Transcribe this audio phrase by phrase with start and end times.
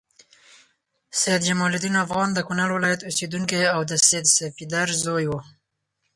[1.21, 5.33] سید جمال الدین افغان د کونړ ولایت اوسیدونکی او د سید صفدر زوی و.